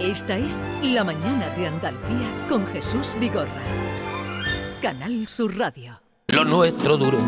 [0.00, 3.50] Esta es La Mañana de Andalucía con Jesús Vigorra.
[4.80, 6.00] Canal Sur Radio.
[6.28, 7.18] Lo nuestro duro.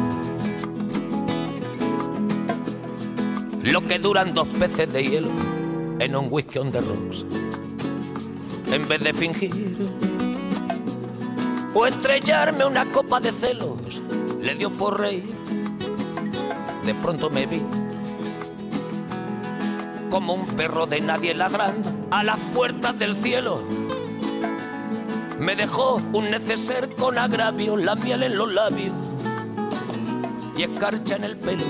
[3.63, 5.29] Lo que duran dos peces de hielo
[5.99, 7.27] en un whisky on the rocks.
[8.73, 9.77] En vez de fingir
[11.75, 14.01] o estrellarme una copa de celos,
[14.41, 15.23] le dio por rey.
[16.87, 17.61] De pronto me vi
[20.13, 23.63] como un perro de nadie ladrando a las puertas del cielo.
[25.39, 28.93] Me dejó un neceser con agravio, la miel en los labios
[30.55, 31.65] y escarcha en el pelo.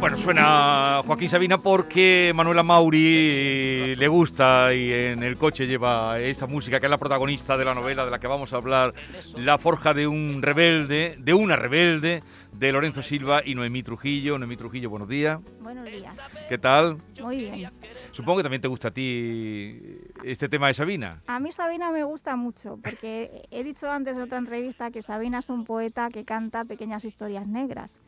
[0.00, 6.46] Bueno, suena Joaquín Sabina porque Manuela Mauri le gusta y en el coche lleva esta
[6.46, 8.94] música que es la protagonista de la novela de la que vamos a hablar,
[9.36, 12.22] La forja de un rebelde, de una rebelde,
[12.52, 14.38] de Lorenzo Silva y Noemí Trujillo.
[14.38, 15.40] Noemí Trujillo, buenos días.
[15.60, 16.16] Buenos días.
[16.48, 16.98] ¿Qué tal?
[17.20, 17.70] Muy bien.
[18.12, 19.80] Supongo que también te gusta a ti
[20.22, 21.22] este tema de Sabina.
[21.26, 25.40] A mí Sabina me gusta mucho porque he dicho antes en otra entrevista que Sabina
[25.40, 27.98] es un poeta que canta pequeñas historias negras.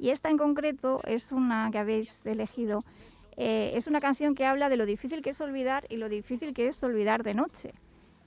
[0.00, 2.80] Y esta en concreto es una que habéis elegido.
[3.36, 6.54] Eh, es una canción que habla de lo difícil que es olvidar y lo difícil
[6.54, 7.74] que es olvidar de noche.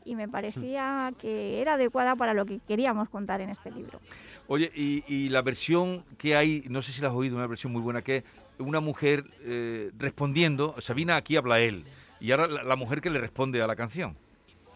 [0.05, 3.99] Y me parecía que era adecuada para lo que queríamos contar en este libro.
[4.47, 7.81] Oye, y, la versión que hay, no sé si la has oído, una versión muy
[7.81, 8.23] buena, que es
[8.59, 11.85] una mujer eh, respondiendo, Sabina aquí habla él,
[12.19, 14.17] y ahora la mujer que le responde a la canción.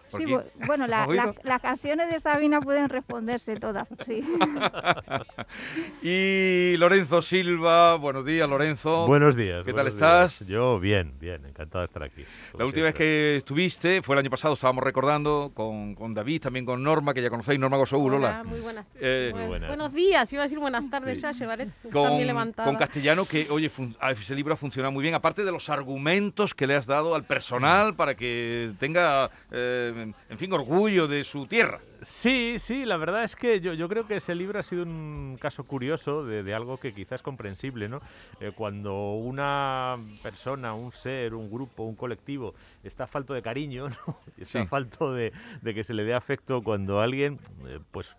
[0.09, 0.25] Sí,
[0.65, 0.87] bueno,
[1.43, 4.23] las canciones de Sabina pueden responderse todas, sí.
[6.01, 9.05] y Lorenzo Silva, buenos días, Lorenzo.
[9.07, 9.65] Buenos días.
[9.65, 10.39] ¿Qué tal estás?
[10.47, 12.23] Yo bien, bien, encantado de estar aquí.
[12.57, 16.65] La última vez que estuviste fue el año pasado, estábamos recordando con, con David, también
[16.65, 18.85] con Norma, que ya conocéis, Norma Gosou, Hola, muy buenas.
[18.99, 19.67] Eh, muy buenas.
[19.67, 23.69] Buenos días, iba a decir buenas tardes ya, llevaré con, con castellano, que, oye,
[24.11, 27.25] ese libro ha funcionado muy bien, aparte de los argumentos que le has dado al
[27.25, 29.29] personal para que tenga...
[29.51, 31.79] Eh, en fin, orgullo de su tierra.
[32.01, 35.37] Sí, sí, la verdad es que yo, yo creo que ese libro ha sido un
[35.41, 38.01] caso curioso de, algo que quizás es comprensible, ¿no?
[38.39, 42.53] Eh, cuando una persona, un ser, un grupo, un colectivo
[42.83, 44.19] está falto de cariño, ¿no?
[44.37, 45.31] está falto de,
[45.63, 48.15] que se le dé afecto cuando alguien, eh, pues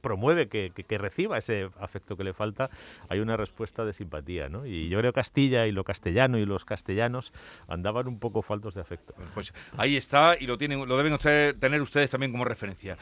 [0.00, 2.70] promueve que, reciba ese afecto que le falta,
[3.08, 4.66] hay una respuesta de simpatía, ¿no?
[4.66, 7.32] Y yo creo que Castilla y lo castellano y los castellanos
[7.68, 9.14] andaban un poco faltos de afecto.
[9.34, 11.18] Pues ahí está y lo tienen, lo deben
[11.58, 12.96] tener ustedes también como referencia.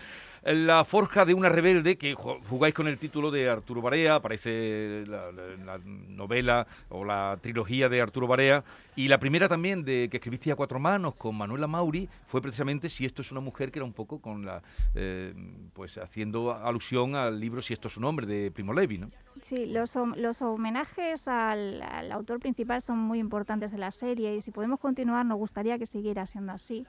[0.45, 5.33] La forja de una rebelde, que jugáis con el título de Arturo Barea, aparece la,
[5.33, 8.63] la, novela o la trilogía de Arturo Barea,
[8.95, 12.91] y la primera también de que escribiste a cuatro manos con Manuela Mauri fue precisamente
[12.91, 14.63] Si esto es una mujer, que era un poco con la,
[14.95, 15.33] eh,
[15.73, 19.11] pues haciendo alusión al libro Si esto es un hombre de Primo Levi, ¿no?
[19.45, 24.43] Sí, los, los homenajes al, al autor principal son muy importantes en la serie y
[24.43, 26.87] si podemos continuar nos gustaría que siguiera siendo así.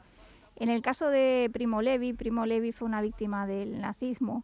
[0.56, 4.44] En el caso de Primo Levi, Primo Levi fue una víctima del nazismo.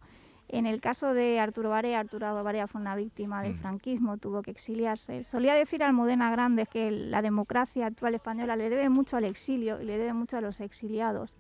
[0.50, 4.52] En el caso de Arturo Barea, Arturo Barea fue una víctima del franquismo, tuvo que
[4.52, 5.24] exiliarse.
[5.24, 9.86] Solía decir Almudena Grandes que la democracia actual española le debe mucho al exilio y
[9.86, 11.38] le debe mucho a los exiliados.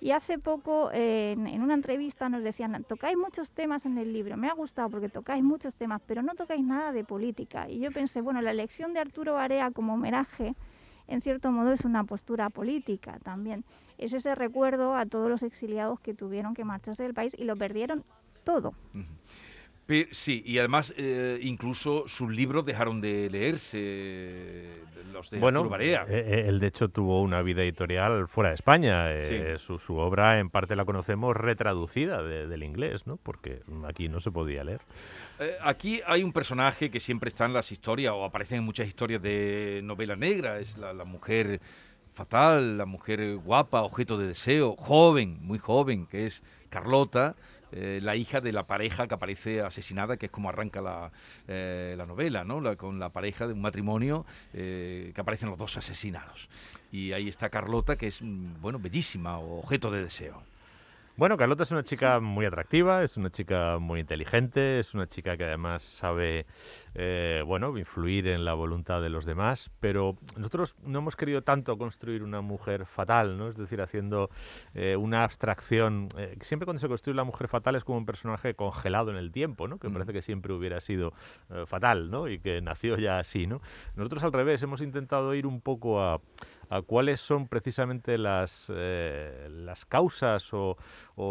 [0.00, 4.38] Y hace poco, en, en, una entrevista, nos decían, tocáis muchos temas en el libro,
[4.38, 7.68] me ha gustado porque tocáis muchos temas, pero no tocáis nada de política.
[7.68, 10.54] Y yo pensé, bueno, la elección de Arturo Barea como homenaje
[11.08, 13.64] en cierto modo es una postura política también.
[13.98, 17.56] Es ese recuerdo a todos los exiliados que tuvieron que marcharse del país y lo
[17.56, 18.04] perdieron
[18.44, 18.74] todo.
[20.12, 24.64] Sí, y además eh, incluso sus libros dejaron de leerse,
[25.12, 26.06] los de bueno, Barea.
[26.08, 29.08] Eh, eh, él de hecho tuvo una vida editorial fuera de España.
[29.58, 33.16] su, su, obra en parte la conocemos retraducida del inglés, ¿no?
[33.16, 34.80] porque aquí no se podía leer.
[35.62, 39.20] Aquí hay un personaje que siempre está en las historias o aparece en muchas historias
[39.20, 41.60] de novela negra, es la, mujer
[42.14, 47.34] fatal, la mujer guapa, objeto de deseo, joven, muy joven, que es Carlota,
[47.76, 51.10] eh, la hija de la pareja que aparece asesinada, que es como arranca la,
[51.48, 52.62] eh, la novela, ¿no?
[52.76, 56.48] con la pareja de un matrimonio que aparecen los dos asesinados.
[56.92, 60.42] Y ahí está Carlota, que es, mm, bueno, bellísima, objeto de deseo.
[61.16, 65.36] Bueno, Carlota es una chica muy atractiva, es una chica muy inteligente, es una chica
[65.36, 66.44] que además sabe,
[66.96, 71.78] eh, bueno, influir en la voluntad de los demás, pero nosotros no hemos querido tanto
[71.78, 73.48] construir una mujer fatal, ¿no?
[73.48, 74.28] Es decir, haciendo
[74.74, 76.08] eh, una abstracción.
[76.18, 79.30] Eh, siempre cuando se construye la mujer fatal es como un personaje congelado en el
[79.30, 79.78] tiempo, ¿no?
[79.78, 81.12] Que parece que siempre hubiera sido
[81.66, 82.26] fatal, ¿no?
[82.26, 83.60] Y que nació ya así, ¿no?
[83.94, 86.20] Nosotros al revés hemos intentado ir un poco a
[86.74, 90.76] a cuáles son precisamente las, eh, las causas o,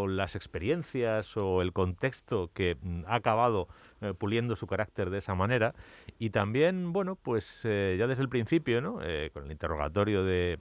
[0.07, 3.67] las experiencias o el contexto que mm, ha acabado
[4.03, 5.73] eh, puliendo su carácter de esa manera.
[6.19, 8.99] Y también, bueno, pues eh, ya desde el principio, ¿no?
[9.33, 10.59] con el interrogatorio de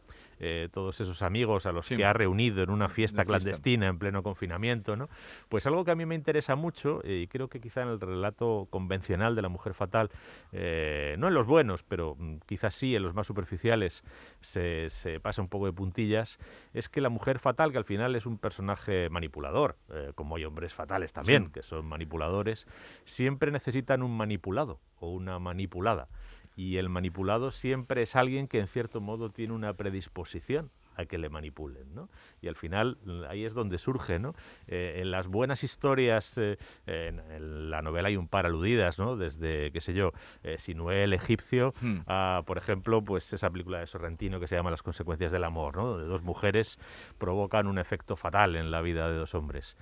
[0.73, 4.97] todos esos amigos a los que ha reunido en una fiesta clandestina en pleno confinamiento,
[4.97, 5.09] ¿no?
[5.49, 8.67] Pues algo que a mí me interesa mucho y creo que quizá en el relato
[8.69, 10.11] convencional de la mujer fatal,
[10.53, 14.03] no en los buenos, pero mm, quizás sí en los más superficiales,
[14.41, 16.39] se, se pasa un poco de puntillas,
[16.75, 19.77] es que la mujer fatal, que al final es un personaje manipulador,
[20.17, 22.67] como hay hombres fatales también, que son manipuladores,
[23.05, 26.09] siempre necesitan un manipulado o una manipulada.
[26.57, 31.19] Y el manipulado siempre es alguien que en cierto modo tiene una predisposición a que
[31.19, 32.09] le manipulen, ¿no?
[32.41, 32.99] Y al final
[33.29, 34.35] ahí es donde surge, ¿no?
[34.67, 39.17] Eh, en las buenas historias, eh, en, la novela hay un par aludidas, ¿no?
[39.17, 40.13] Desde, qué sé yo,
[40.43, 42.01] eh, Sinué el egipcio, hmm.
[42.07, 45.77] a, por ejemplo, pues esa película de Sorrentino que se llama Las consecuencias del amor,
[45.77, 45.87] ¿no?
[45.87, 46.79] Donde dos mujeres
[47.19, 49.77] provocan un efecto fatal en la vida de dos hombres.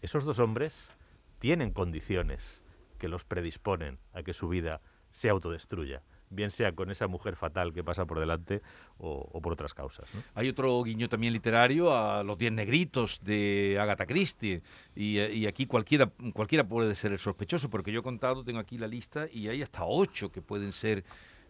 [0.00, 0.92] Esos dos hombres
[1.38, 2.61] tienen condiciones
[3.02, 7.72] que los predisponen a que su vida se autodestruya bien sea con esa mujer fatal
[7.74, 8.62] que pasa por delante
[8.96, 10.08] o, por otras causas.
[10.34, 14.62] Hay otro guiño también literario a los diez negritos de Agatha Christie
[14.94, 18.86] y, aquí cualquiera, cualquiera puede ser el sospechoso porque yo he contado, tengo aquí la
[18.86, 21.02] lista y hay hasta ocho que pueden ser...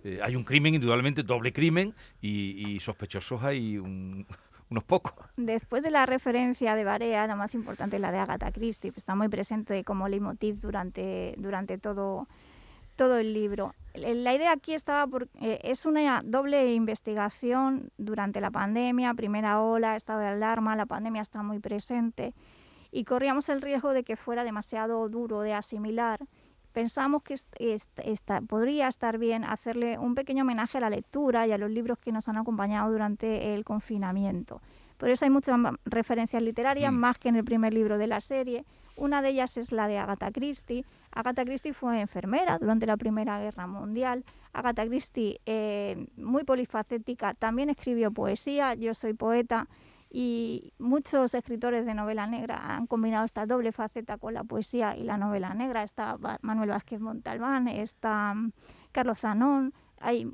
[0.05, 4.27] Eh, hay un crimen, indudablemente, doble crimen y, y sospechosos hay un,
[5.37, 8.99] Después de la referencia de Barea, la más importante es la de Agatha Christie, que
[8.99, 12.29] está muy presente como leitmotiv durante, durante todo,
[12.97, 13.75] todo el libro.
[13.95, 19.97] La idea aquí estaba porque eh, es una doble investigación durante la pandemia, primera ola,
[19.97, 22.35] estado de alarma, la pandemia está muy presente
[22.91, 26.21] y corríamos el riesgo de que fuera demasiado duro de asimilar
[26.73, 27.37] pensamos que
[28.49, 32.13] podría estar bien hacerle un pequeño homenaje a la lectura y a los libros que
[32.13, 34.61] nos han acompañado durante el confinamiento.
[34.97, 36.97] Por eso hay muchas referencias literarias, mm.
[36.97, 38.65] más que en el primer libro de la serie.
[38.97, 40.85] Una de ellas es la de Agatha Christie.
[41.11, 44.25] Agatha Christie fue enfermera durante la Primera Guerra Mundial.
[44.53, 48.75] Agatha Christie, eh, muy polifacética, también escribió poesía.
[48.75, 49.67] Yo soy poeta
[50.15, 55.05] y muchos escritores de novela negra han combinado esta doble faceta con la poesía y
[55.05, 55.83] la novela negra.
[55.83, 58.53] Está Manuel Vázquez Montalbán, está mm,
[58.93, 60.29] Carlos Zanón, hay,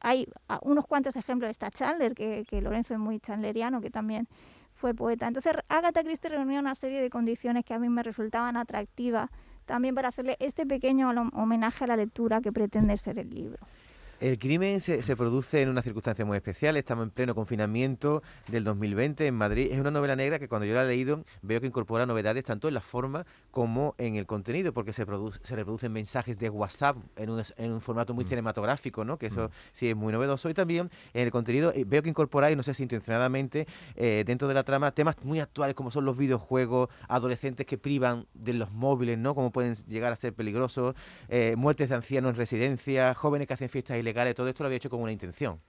[0.00, 0.26] hay
[0.62, 4.26] unos cuantos ejemplos, está Chandler, que, que Lorenzo es muy chandleriano, que también
[4.72, 5.28] fue poeta.
[5.28, 9.30] Entonces Agatha Christie reunió una serie de condiciones que a mí me resultaban atractivas
[9.64, 13.58] también para hacerle este pequeño homenaje a la lectura que pretende ser el libro.
[14.20, 16.76] El crimen se, se, produce en una circunstancia muy especial.
[16.76, 19.68] Estamos en pleno confinamiento del 2020 en Madrid.
[19.72, 22.68] Es una novela negra que cuando yo la he leído veo que incorpora novedades tanto
[22.68, 26.98] en la forma como en el contenido, porque se, produce, se reproducen mensajes de WhatsApp
[27.16, 28.28] en un, en un formato muy mm.
[28.28, 29.16] cinematográfico, ¿no?
[29.16, 29.52] que eso mm.
[29.72, 30.50] sí es muy novedoso.
[30.50, 33.66] Y también en el contenido eh, veo que incorporáis, no sé si intencionadamente,
[33.96, 38.26] eh, dentro de la trama, temas muy actuales como son los videojuegos, adolescentes que privan
[38.34, 39.34] de los móviles, ¿no?
[39.34, 40.94] como pueden llegar a ser peligrosos,
[41.30, 44.76] eh, muertes de ancianos en residencia, jóvenes que hacen fiestas ilegales todo esto lo había
[44.76, 45.60] hecho con una intención.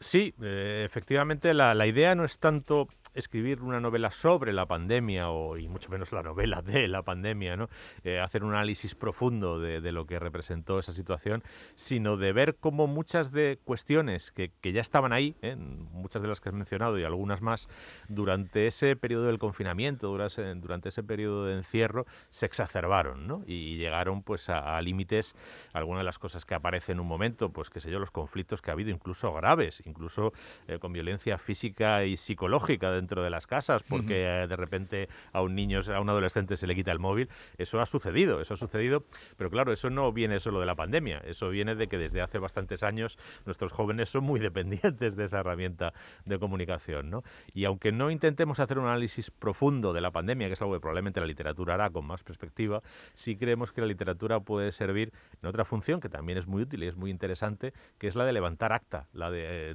[0.00, 5.30] Sí, eh, efectivamente la, la, idea no es tanto escribir una novela sobre la pandemia
[5.30, 7.68] o, y mucho menos la novela de la pandemia, ¿no?
[8.04, 11.42] Eh, hacer un análisis profundo de, lo que representó esa situación,
[11.74, 15.56] sino de ver cómo muchas de cuestiones que, que ya estaban ahí, ¿eh?
[15.56, 17.68] muchas de las que has mencionado y algunas más,
[18.08, 23.42] durante ese periodo del confinamiento, durante, durante ese periodo de encierro, se exacerbaron ¿no?
[23.46, 25.34] y llegaron pues a, a límites,
[25.72, 28.62] algunas de las cosas que aparecen en un momento, pues qué sé yo, los conflictos
[28.62, 30.32] que ha habido, incluso graves, incluso
[30.66, 35.54] eh, con violencia física y psicológica de las casas, porque eh, de repente a un
[35.54, 37.28] niño, a un adolescente se le quita el móvil.
[37.58, 39.04] Eso ha sucedido, eso ha sucedido,
[39.36, 42.38] pero claro, eso no viene solo de la pandemia, eso viene de que desde hace
[42.38, 45.92] bastantes años nuestros jóvenes son muy dependientes de esa herramienta
[46.24, 47.22] de comunicación, ¿no?
[47.54, 50.80] Y aunque no intentemos hacer un análisis profundo de la pandemia, que es algo que
[50.80, 52.82] probablemente la literatura hará con más perspectiva,
[53.14, 56.82] sí creemos que la literatura puede servir en otra función que también es muy útil
[56.82, 59.74] y es muy interesante, que es la de levantar acta, la de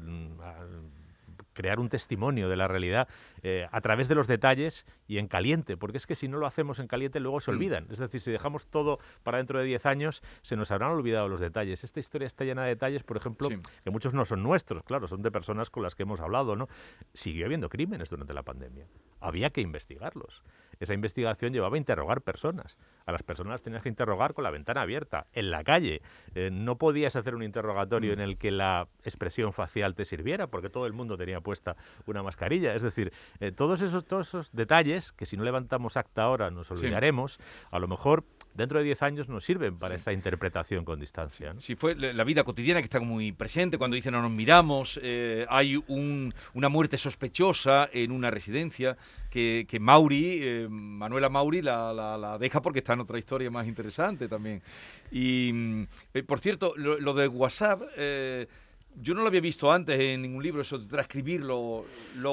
[1.53, 3.08] crear un testimonio de la realidad
[3.43, 6.46] eh, a través de los detalles y en caliente, porque es que si no lo
[6.46, 7.55] hacemos en caliente luego se mm.
[7.55, 7.88] olvidan.
[7.91, 11.41] Es decir, si dejamos todo para dentro de 10 años, se nos habrán olvidado los
[11.41, 11.84] detalles.
[11.84, 13.50] Esta historia está llena de detalles, por ejemplo,
[13.84, 16.67] que muchos no son nuestros, claro, son de personas con las que hemos hablado, ¿no?
[17.13, 18.88] Siguió habiendo crímenes durante la pandemia.
[19.20, 20.43] Había que investigarlos.
[20.79, 22.75] Esa investigación llevaba a interrogar personas.
[23.05, 26.01] A las personas las tenías que interrogar con la ventana abierta, en la calle.
[26.34, 28.13] Eh, no podías hacer un interrogatorio mm.
[28.13, 32.24] en el que la expresión facial te sirviera, porque todo el mundo tenía puesta una
[32.24, 32.75] mascarilla.
[32.75, 36.69] Es decir, eh, todos, esos, todos esos detalles, que si no levantamos acta ahora nos
[36.71, 37.39] olvidaremos,
[37.71, 41.53] a lo mejor dentro de 10 años nos sirven para esa interpretación con distancia.
[41.60, 45.45] Sí, fue la vida cotidiana que está muy presente, cuando dicen no nos miramos, eh,
[45.50, 48.98] hay una muerte sospechosa en una residencia
[49.29, 54.62] que, Mauri, eh, Manuela Mauri, la, deja porque está en otra historia más interesante también.
[55.12, 55.83] Y, mm,
[56.13, 57.81] eh, por cierto, lo, de WhatsApp
[58.95, 61.86] yo no lo había visto antes en ningún libro, eso de transcribir los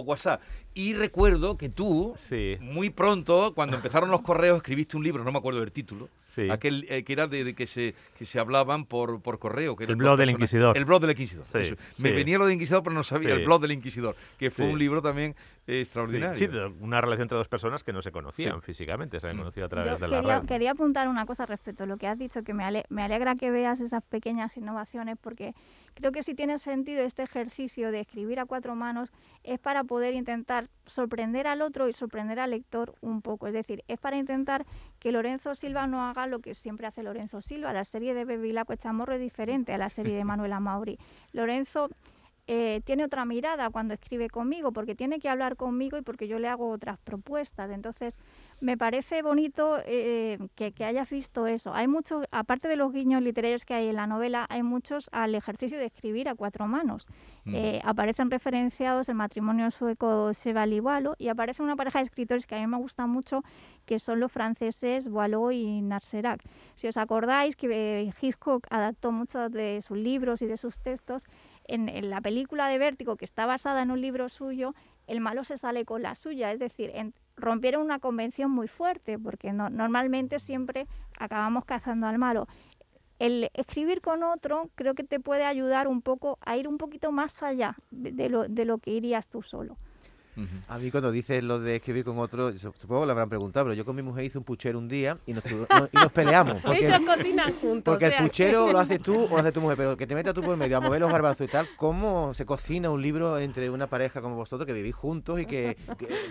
[0.05, 0.41] WhatsApp.
[0.75, 2.15] Y recuerdo que tú,
[2.61, 6.09] muy pronto, cuando empezaron los correos, escribiste un libro, no me acuerdo del título,
[6.51, 9.75] aquel eh, que era de, que, se, que se hablaban por, por correo.
[9.75, 10.77] Que el blog del Inquisidor.
[10.77, 11.47] El blog del Inquisidor.
[11.99, 13.35] Me venía lo de Inquisidor, pero no sabía.
[13.35, 15.35] El blog del Inquisidor, que fue un libro también
[15.67, 16.35] extraordinario.
[16.35, 16.49] Sí,
[16.81, 19.41] una relación entre dos personas que no se conocían físicamente, se habían mm.
[19.41, 22.19] conocido a través de la quería, Quería apuntar una cosa respecto a lo que has
[22.19, 25.55] dicho, que me, me alegra que veas esas pequeñas innovaciones, porque
[25.95, 29.11] creo que si tiene sentido este ejercicio de escribir a cuatro manos
[29.45, 33.47] es para poder intentar sorprender al otro y sorprender al lector un poco.
[33.47, 34.67] Es decir, es para intentar
[34.99, 37.73] que Lorenzo Silva no haga lo que siempre hace Lorenzo Silva.
[37.73, 40.99] La serie de Bevilacqua Chamorro es diferente a la serie de Manuela Mauri.
[41.33, 41.89] Lorenzo
[42.51, 46.39] eh, tiene otra mirada cuando escribe conmigo, porque tiene que hablar conmigo y porque yo
[46.39, 47.71] le hago otras propuestas.
[47.71, 48.19] Entonces,
[48.61, 51.73] me parece bonito eh, que, hayas visto eso.
[51.75, 55.35] Hay mucho, aparte de los guiños literarios que hay en la novela, hay muchos al
[55.35, 57.07] ejercicio de escribir a cuatro manos.
[57.45, 57.55] Mm.
[57.55, 60.69] Eh, aparecen referenciados el matrimonio sueco Cheval
[61.19, 63.43] y aparece una pareja de escritores que a mí me gusta mucho,
[63.87, 66.43] que son los franceses Boileau y Narserac.
[66.75, 71.25] Si os acordáis que eh, Hitchcock adaptó muchos de sus libros y de sus textos,
[71.65, 74.75] en, en, la película de Vértigo, que está basada en un libro suyo,
[75.09, 79.19] el malo se sale con la suya, es decir, en, rompieron una convención muy fuerte,
[79.19, 80.87] porque normalmente siempre
[81.19, 82.47] acabamos cazando al malo.
[83.19, 87.11] El escribir con otro creo que te puede ayudar un poco a ir un poquito
[87.11, 89.77] más allá de, lo, de lo que irías tú solo.
[90.69, 93.75] A mí cuando dices lo de escribir con otro, supongo que lo habrán preguntado, pero
[93.75, 95.43] yo con mi mujer hice un puchero un día y nos,
[96.13, 96.61] peleamos.
[96.63, 97.83] Porque, Ellos cocinan juntos.
[97.85, 100.35] Porque el puchero lo haces tú o lo hace tu mujer, pero que te metas
[100.35, 103.71] tú por medio a mover los garbanzos y tal, ¿cómo se cocina un libro entre
[103.71, 105.77] una pareja como vosotros que vivís juntos y que,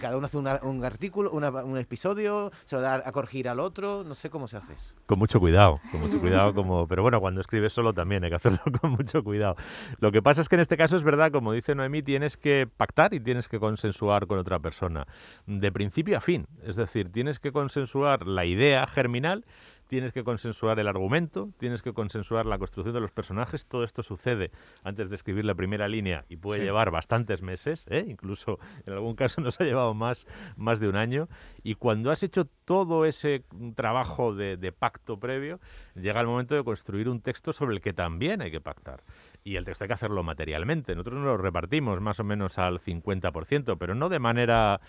[0.02, 4.04] cada uno hace un artículo, un episodio, se va a dar a corregir al otro?
[4.04, 4.96] No sé cómo se hace eso.
[5.06, 8.36] Con mucho cuidado, con mucho cuidado, como, pero bueno, cuando escribes solo también hay que
[8.36, 9.56] hacerlo con mucho cuidado.
[10.00, 12.68] Lo que pasa es que en este caso es verdad, como dice Noemí, tienes que
[12.78, 13.97] pactar y tienes que consensuar
[14.28, 15.08] con otra persona,
[15.46, 16.48] de principio a fin.
[16.64, 19.46] Es decir, tienes que consensuar la idea germinal
[19.88, 23.66] tienes que consensuar el argumento, tienes que consensuar la construcción de los personajes.
[23.66, 24.52] Todo esto sucede
[24.84, 28.06] antes de escribir la primera línea y puede llevar bastantes meses, ¿eh?
[28.08, 31.28] incluso en algún caso nos ha llevado más, más de un año.
[31.64, 33.44] Y cuando has hecho todo ese
[33.76, 35.60] trabajo de, de pacto previo,
[35.96, 39.04] llega el momento de construir un texto sobre el que también hay que pactar.
[39.44, 40.94] Y el texto hay que hacerlo materialmente.
[40.94, 44.82] Nosotros nos lo repartimos más o menos al 50%, pero no de manera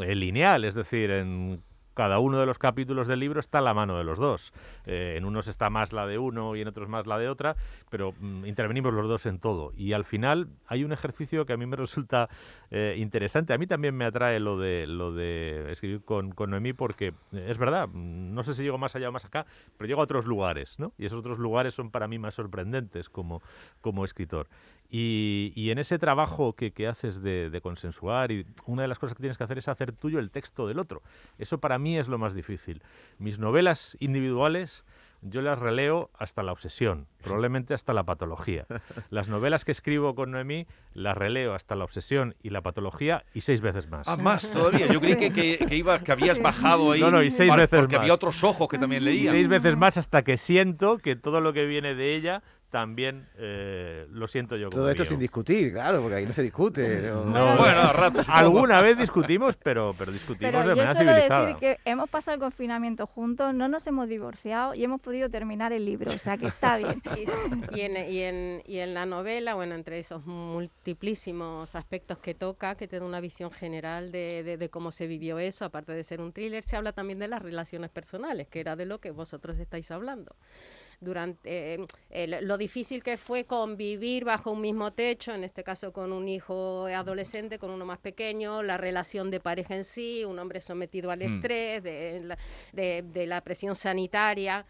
[0.00, 1.62] eh, lineal, es decir, en
[1.94, 4.52] cada uno de los capítulos del libro está a la mano de los dos.
[4.86, 7.56] Eh, en unos está más la de uno y en otros más la de otra,
[7.90, 9.72] pero mm, intervenimos los dos en todo.
[9.76, 12.28] Y al final hay un ejercicio que a mí me resulta
[12.70, 13.52] eh, interesante.
[13.52, 17.46] A mí también me atrae lo de, lo de escribir con, con Noemí porque eh,
[17.48, 20.04] es verdad, mm, no sé si llego más allá o más acá, pero llego a
[20.04, 20.92] otros lugares, ¿no?
[20.98, 23.42] Y esos otros lugares son para mí más sorprendentes como,
[23.80, 24.48] como escritor.
[24.90, 29.38] Y, en ese trabajo que, haces de, consensuar, y una de las cosas que tienes
[29.38, 31.02] que hacer es hacer tuyo el texto del otro.
[31.38, 32.82] Eso para mí es lo más difícil.
[33.18, 34.84] Mis novelas individuales
[35.22, 38.66] yo las releo hasta la obsesión, probablemente hasta la patología.
[39.10, 43.42] Las novelas que escribo con Noemí las releo hasta la obsesión y la patología y
[43.42, 44.08] seis veces más.
[44.08, 44.86] Ah, más todavía.
[44.86, 47.00] Yo creí que, que, que habías bajado ahí.
[47.00, 49.32] No, no, y seis veces porque había otros ojos que también leían.
[49.34, 54.06] Seis veces más hasta que siento que todo lo que viene de ella también eh,
[54.10, 54.70] lo siento yo.
[54.70, 57.02] Todo esto sin discutir, claro, porque ahí no se discute.
[57.10, 58.28] No, bueno, a ratos.
[58.28, 61.46] Alguna vez discutimos, pero, pero discutimos de manera yo civilizada.
[61.46, 65.72] decir que hemos pasado el confinamiento juntos, no nos hemos divorciado y hemos podido terminar
[65.72, 67.02] el libro, o sea que está bien.
[67.74, 72.76] y, en, y, en, y en la novela, bueno, entre esos multiplísimos aspectos que toca,
[72.76, 76.04] que te da una visión general de, de, de cómo se vivió eso, aparte de
[76.04, 79.10] ser un thriller, se habla también de las relaciones personales, que era de lo que
[79.10, 80.36] vosotros estáis hablando
[81.00, 86.12] durante eh, lo difícil que fue convivir bajo un mismo techo, en este caso con
[86.12, 90.60] un hijo adolescente, con uno más pequeño, la relación de pareja en sí, un hombre
[90.60, 91.34] sometido al mm.
[91.34, 92.38] estrés, de, la,
[92.72, 94.66] de la presión sanitaria,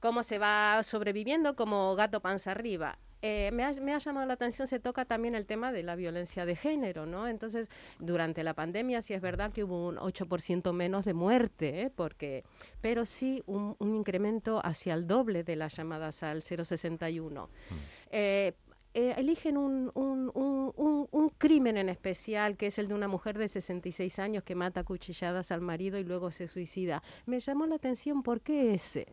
[0.00, 2.98] cómo se va sobreviviendo como gato panza arriba.
[3.24, 6.56] Eh, me, ha, llamado la atención, se toca también el tema de la violencia de
[6.56, 7.28] género, ¿no?
[7.28, 7.68] Entonces,
[8.00, 11.90] durante la pandemia sí es verdad que hubo un 8% menos de muerte, ¿eh?
[11.94, 12.42] porque,
[12.80, 17.46] pero sí un, incremento hacia el doble de las llamadas al 061.
[17.46, 17.74] Mm.
[18.10, 18.54] Eh,
[19.16, 19.92] eligen un,
[21.38, 25.52] crimen en especial, que es el de una mujer de 66 años que mata cuchilladas
[25.52, 27.04] al marido y luego se suicida.
[27.26, 29.06] Me llamó la atención, ¿por qué ese?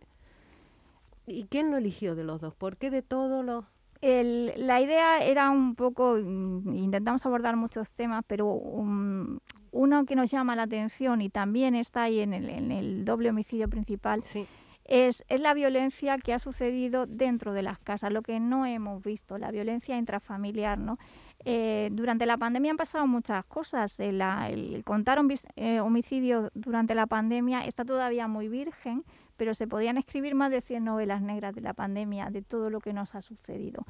[1.28, 2.56] ¿Y quién lo eligió de los dos?
[2.56, 3.66] ¿Por qué de todos los...?
[4.01, 9.39] El, la idea era un poco, mm, intentamos abordar muchos temas, pero um,
[9.72, 13.29] uno que nos llama la atención y también está ahí en el, en el doble
[13.29, 14.48] homicidio principal Sí.
[14.86, 19.03] es, es la violencia que ha sucedido dentro de las casas, lo que no hemos
[19.03, 20.77] visto, la violencia intrafamiliar.
[20.79, 20.98] ¿no?
[21.46, 24.00] Eh, durante la pandemia han pasado muchas cosas.
[24.00, 25.20] eh, la- el contar
[25.58, 29.03] eh, homicidios durante la pandemia está todavía muy virgen,
[29.39, 32.81] pero se podían escribir más de 100 novelas negras de la pandemia, de todo lo
[32.81, 33.86] que nos ha sucedido.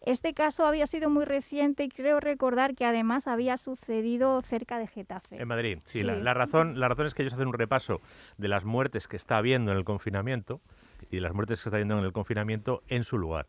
[0.00, 4.86] Este caso había sido muy reciente y creo recordar que además había sucedido cerca de
[4.86, 5.40] Getafe.
[5.40, 6.02] En Madrid, sí.
[6.02, 8.00] La, razón, la razón es que ellos hacen un repaso
[8.38, 10.60] de las muertes que está habiendo en el confinamiento
[11.10, 13.46] y de las muertes que está habiendo en el confinamiento en su lugar.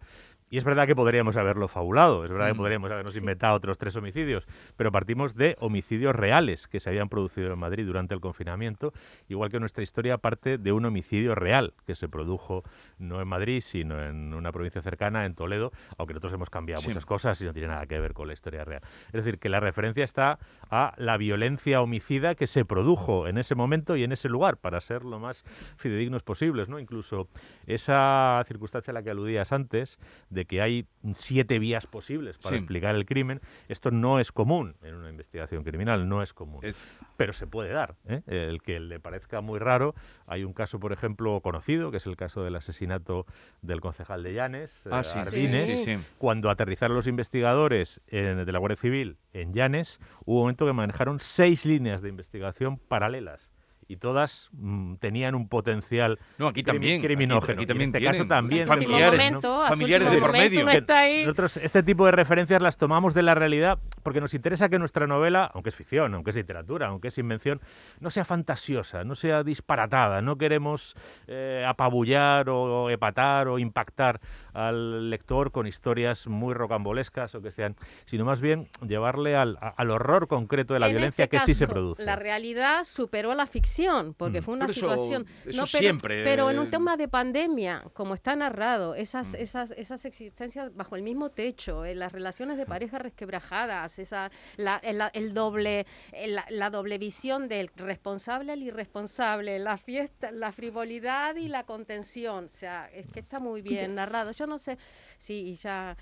[0.55, 2.57] Y es verdad que podríamos haberlo fabulado, es verdad que Mm.
[2.57, 3.19] podríamos habernos Sí.
[3.19, 4.47] inventado otros tres homicidios,
[4.77, 8.93] pero partimos de homicidios reales que se habían producido en Madrid durante el confinamiento,
[9.27, 12.63] igual que nuestra historia parte de un homicidio real que se produjo
[12.99, 16.87] no en Madrid, sino en una provincia cercana, en Toledo, aunque nosotros hemos cambiado Sí.
[16.87, 18.81] muchas cosas y no tiene nada que ver con la historia real.
[19.07, 20.39] Es decir, que la referencia está
[20.71, 24.79] a la violencia homicida que se produjo en ese momento y en ese lugar, para
[24.79, 25.43] ser lo más
[25.75, 26.79] fidedignos posibles, ¿no?
[26.79, 27.27] Incluso
[27.67, 32.55] esa circunstancia a la que aludías antes, de que hay siete vías posibles para Sí.
[32.55, 36.83] explicar el crimen, esto no es común en una investigación criminal, no es común Es-
[37.17, 37.95] pero se puede dar.
[38.07, 38.21] ¿eh?
[38.27, 39.93] El que le parezca muy raro,
[40.27, 43.25] hay un caso, por ejemplo, conocido, que es el caso del asesinato
[43.61, 45.69] del concejal de Llanes, eh, ah, sí, sí, Arbines.
[45.83, 46.03] sí, sí.
[46.17, 50.73] Cuando aterrizaron los investigadores en- de la Guardia Civil en Llanes, hubo un momento que
[50.73, 53.51] manejaron seis líneas de investigación paralelas.
[53.87, 57.01] Y todas mm, tenían un potencial No, aquí también.
[57.01, 57.53] criminógeno.
[57.53, 59.39] Aquí, Y aquí también en este caso también familiares, ¿no?
[59.41, 60.65] momento, familiares de por medio.
[60.89, 61.21] ahí.
[61.23, 65.05] Nosotros este tipo de referencias las tomamos de la realidad porque nos interesa que nuestra
[65.05, 67.61] novela, aunque es ficción, aunque es literatura, aunque es invención,
[67.99, 70.21] no sea fantasiosa, no sea disparatada.
[70.21, 70.95] No queremos
[71.27, 74.19] eh, apabullar o epatar o impactar
[74.53, 77.75] al lector con historias muy rocambolescas o que sean,
[78.05, 81.43] sino más bien llevarle al, a- al horror concreto de la En violencia este que
[81.43, 82.03] sí se produce.
[82.03, 83.74] La realidad superó a la ficción,
[84.17, 84.43] porque Mm.
[84.43, 85.25] fue una eso- situación.
[85.27, 89.35] eso pero, siempre, pero en un eh, tema de pandemia, como está narrado, esas, Mm.
[89.37, 94.77] esas, esas existencias bajo el mismo techo, eh, las relaciones de pareja resquebrajadas, esa, la,
[94.77, 101.35] el, el doble, el- la, doble visión del responsable al irresponsable, la fiesta, la frivolidad
[101.35, 102.45] y la contención.
[102.45, 104.31] O sea, es que está muy bien narrado.
[104.31, 104.77] Yo no sé
[105.17, 105.95] si y ya.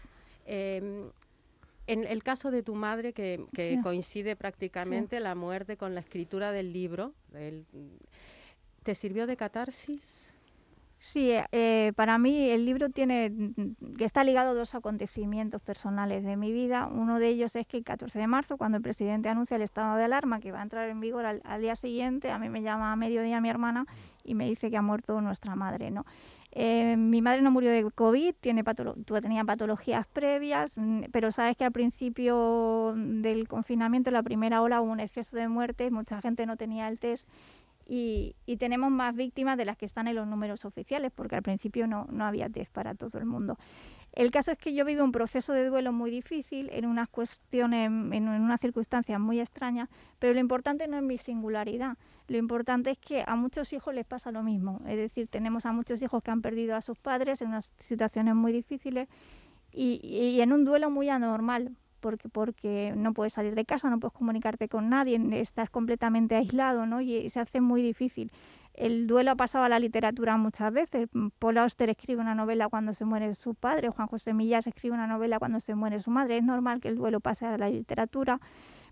[0.45, 1.09] em,
[1.87, 3.81] en el caso de tu madre, que, que Sí.
[3.81, 7.65] coincide prácticamente la muerte con la escritura del libro, el-
[8.83, 10.29] ¿te sirvió de catarsis?
[10.99, 16.23] Sí, eh, para mí el libro tiene mm, que está ligado a dos acontecimientos personales
[16.23, 16.87] de mi vida.
[16.87, 19.97] Uno de ellos es que el 14 de marzo, cuando el presidente anuncia el estado
[19.97, 22.61] de alarma que va a entrar en vigor al, al día siguiente, a mí me
[22.61, 23.85] llama a mediodía mi hermana
[24.23, 26.05] y me dice que ha muerto nuestra madre, ¿no?
[26.55, 31.57] Eh, mi madre no murió de COVID, tiene patolo- tenía patologías previas, mm, pero sabes
[31.57, 36.21] que al principio del confinamiento, en la primera ola, hubo un exceso de muertes, mucha
[36.21, 37.27] gente no tenía el test
[37.87, 41.41] y, y tenemos más víctimas de las que están en los números oficiales, porque al
[41.41, 43.57] principio no, no había test para todo el mundo.
[44.13, 47.87] El caso es que yo vivo un proceso de duelo muy difícil, en unas cuestiones,
[47.87, 51.97] en, unas circunstancias muy extrañas, pero lo importante no es mi singularidad,
[52.27, 55.71] lo importante es que a muchos hijos les pasa lo mismo, es decir, tenemos a
[55.71, 59.07] muchos hijos que han perdido a sus padres en unas situaciones muy difíciles
[59.71, 63.99] y, y en un duelo muy anormal, porque, porque no puedes salir de casa, no
[63.99, 66.99] puedes comunicarte con nadie, estás completamente aislado, ¿no?
[66.99, 68.29] Y se hace muy difícil.
[68.73, 71.07] El duelo ha pasado a la literatura muchas veces.
[71.39, 75.07] Paul Auster escribe una novela cuando se muere su padre, Juan José Millás escribe una
[75.07, 76.37] novela cuando se muere su madre.
[76.37, 78.39] Es normal que el duelo pase a la literatura,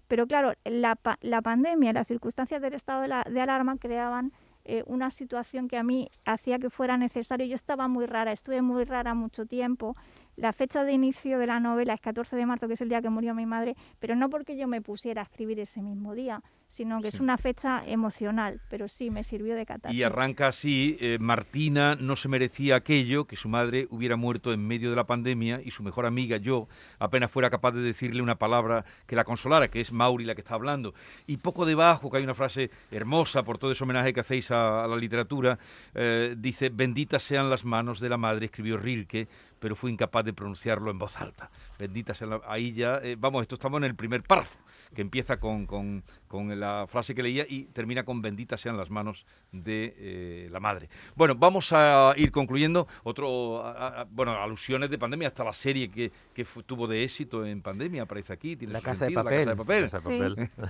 [0.07, 4.33] pero claro, la, la pandemia, las circunstancias del estado de, la, alarma creaban
[4.65, 7.47] eh, una situación que a mí hacía que fuera necesario.
[7.47, 9.95] Yo estaba muy rara, estuve muy rara mucho tiempo.
[10.37, 13.01] La fecha de inicio de la novela es 14 de marzo, que es el día
[13.01, 16.41] que murió mi madre, pero no porque yo me pusiera a escribir ese mismo día,
[16.67, 17.17] sino que Sí.
[17.17, 19.99] es una fecha emocional, pero sí me sirvió de catarsis.
[19.99, 24.65] Y arranca así, eh, Martina no se merecía aquello, que su madre hubiera muerto en
[24.65, 28.35] medio de la pandemia y su mejor amiga, yo, apenas fuera capaz de decirle una
[28.35, 30.93] palabra que la consolara, que es Mauri la que está hablando.
[31.27, 34.85] Y poco debajo, que hay una frase hermosa por todo ese homenaje que hacéis a,
[34.85, 35.59] a la literatura,
[35.93, 39.27] eh, dice, benditas sean las manos de la madre, escribió Rilke,
[39.61, 41.51] pero fue incapaz de pronunciarlo en voz alta.
[41.77, 44.57] Bendita sea la- Ahí ya, eh, vamos, esto estamos en el primer párrafo,
[44.95, 48.89] que empieza con, con- con la frase que leía y termina con bendita sean las
[48.89, 50.87] manos de eh, la madre.
[51.15, 52.87] Bueno, vamos a ir concluyendo.
[53.03, 57.45] Otro, a- a- bueno, alusiones de pandemia, hasta la serie que, que tuvo de éxito
[57.45, 58.55] en pandemia, aparece aquí.
[58.55, 59.45] tiene La Casa de sentido, Papel.
[59.45, 59.83] La Casa de Papel.
[59.89, 60.69] Casa de Sí.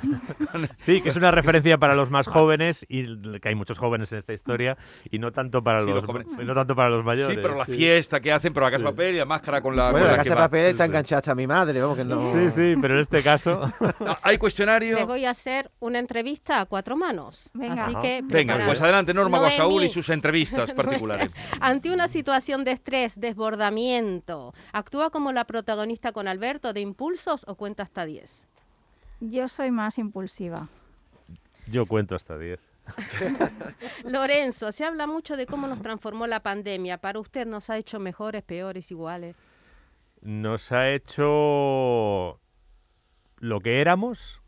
[0.50, 0.70] papel.
[0.78, 4.20] Sí, que es una referencia para los más jóvenes y que hay muchos jóvenes en
[4.20, 4.78] esta historia
[5.10, 7.36] y no tanto para Sí, los, los no tanto para los mayores.
[7.36, 7.74] Sí, pero la sí.
[7.74, 8.94] fiesta que hacen, pero la casa de Sí.
[8.94, 9.92] papel y la máscara con la.
[9.92, 10.48] Bueno, con la la que casa de va.
[10.48, 10.90] papel está sí.
[10.90, 12.32] enganchada hasta mi madre, vamos que no.
[12.34, 13.72] Sí, sí, pero en este caso
[14.22, 14.96] Hay cuestionario.
[14.98, 17.50] Les voy a hacer una entrevista a cuatro manos.
[17.54, 17.86] Venga.
[17.86, 18.02] Así Ajá.
[18.02, 18.66] que Venga, preparados.
[18.68, 19.56] pues adelante Norma Noemí.
[19.56, 21.32] Guasaúl y sus entrevistas particulares.
[21.60, 27.56] Ante una situación de estrés, desbordamiento, ¿actúa como la protagonista con Alberto de impulsos o
[27.56, 28.48] cuenta hasta 10?
[29.22, 30.68] Yo soy más impulsiva.
[31.68, 32.60] yo cuento hasta 10.
[34.06, 36.98] Lorenzo, se habla mucho de cómo nos transformó la pandemia.
[36.98, 39.36] ¿Para usted nos ha hecho mejores, peores, iguales?
[40.22, 42.40] Nos ha hecho
[43.42, 44.40] lo que éramos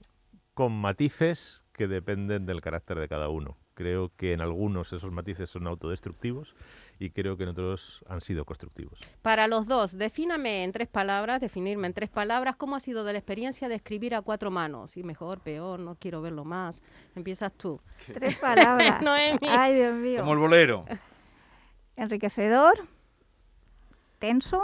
[0.54, 3.58] con matices que dependen del carácter de cada uno.
[3.74, 6.56] Creo que en algunos esos matices son autodestructivos
[7.00, 9.00] y creo que en otros han sido constructivos.
[9.24, 13.14] Para los dos, defíname en tres palabras, definirme en tres palabras, ¿cómo ha sido de
[13.14, 14.96] la experiencia de escribir a cuatro manos?
[14.96, 16.84] Y mejor, peor, no quiero verlo más.
[17.16, 17.82] Empiezas tú.
[18.14, 19.02] Tres palabras.
[19.02, 19.48] Noemi.
[19.50, 20.20] Ay, Dios mío.
[20.20, 20.86] Como el bolero.
[21.96, 22.88] Enriquecedor,
[24.20, 24.62] tenso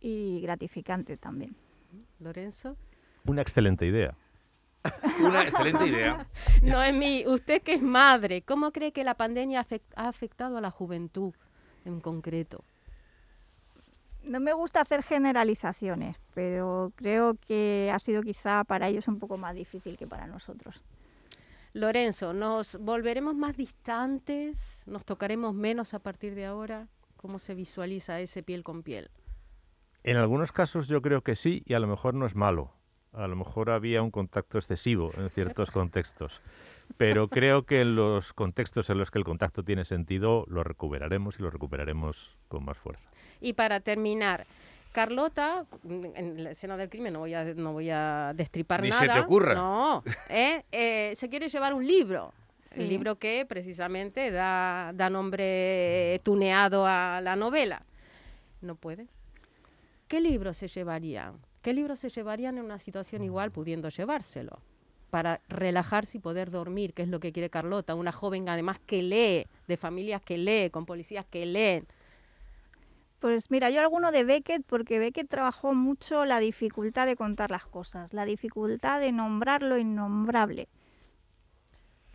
[0.00, 1.56] y gratificante también.
[2.20, 2.76] Lorenzo.
[3.24, 4.14] Una excelente idea.
[5.20, 6.26] Una excelente idea.
[6.62, 11.34] Noemí, usted que es madre, ¿cómo cree que la pandemia ha afectado a la juventud
[11.84, 12.64] en concreto?
[14.22, 19.36] No me gusta hacer generalizaciones, pero creo que ha sido quizá para ellos un poco
[19.38, 20.82] más difícil que para nosotros.
[21.72, 24.82] Lorenzo, ¿nos volveremos más distantes?
[24.86, 26.88] ¿Nos tocaremos menos a partir de ahora?
[27.16, 29.10] ¿Cómo se visualiza ese piel con piel?
[30.04, 32.72] En algunos casos yo creo que sí y a lo mejor no es malo.
[33.12, 36.40] A lo mejor había un contacto excesivo en ciertos contextos.
[36.96, 41.38] Pero creo que en los contextos en los que el contacto tiene sentido lo recuperaremos
[41.38, 43.08] y lo recuperaremos con más fuerza.
[43.40, 44.46] Y para terminar,
[44.92, 49.02] Carlota, en la escena del crimen no voy a, no voy a destripar Ni nada.
[49.02, 49.54] se te ocurra.
[49.54, 50.64] No, ¿eh?
[50.72, 52.32] Eh, se quiere llevar un libro.
[52.70, 57.82] El libro que precisamente da, da nombre tuneado a la novela.
[58.60, 59.08] No puede.
[60.08, 61.38] ¿Qué libro se llevarían?
[61.60, 64.62] ¿Qué libro se llevarían en una situación igual pudiendo llevárselo?
[65.10, 69.02] Para relajarse y poder dormir, que es lo que quiere Carlota, una joven además que
[69.02, 71.86] lee, de familias que lee, con policías que leen.
[73.18, 77.66] Pues mira, yo alguno de Beckett, porque Beckett trabajó mucho la dificultad de contar las
[77.66, 80.68] cosas, la dificultad de nombrar lo innombrable.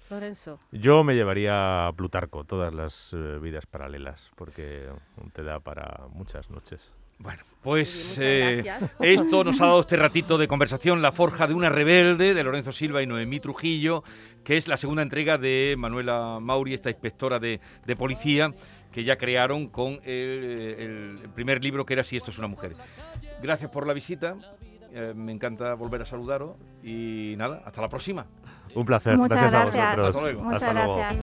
[0.10, 0.60] Lorenzo.
[0.72, 4.90] Yo me llevaría a Plutarco, todas las eh, vidas paralelas, porque
[5.34, 6.92] te da para muchas noches.
[7.17, 8.63] Bueno, pues eh,
[8.99, 12.71] esto nos ha dado este ratito de conversación, La Forja de una Rebelde, de Lorenzo
[12.71, 14.04] Silva y Noemí Trujillo,
[14.43, 18.52] que es la segunda entrega de Manuela Mauri, esta inspectora de, de policía,
[18.91, 22.76] que ya crearon con el, primer libro que era Si esto es una mujer.
[23.41, 24.36] Gracias por la visita,
[24.91, 28.26] eh, me encanta volver a saludaros y nada, hasta la próxima.
[28.76, 29.17] Un placer.
[29.17, 30.08] Muchas gracias a vosotros.
[30.08, 30.43] Hasta luego.
[30.43, 30.95] Muchas Hasta luego.
[30.97, 31.21] gracias.